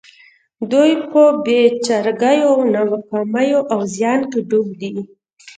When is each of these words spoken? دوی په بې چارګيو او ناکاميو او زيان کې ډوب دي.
دوی 0.71 0.91
په 1.11 1.23
بې 1.43 1.61
چارګيو 1.85 2.49
او 2.57 2.63
ناکاميو 2.73 3.59
او 3.73 3.79
زيان 3.93 4.21
کې 4.31 4.39
ډوب 4.49 4.67
دي. 4.79 4.91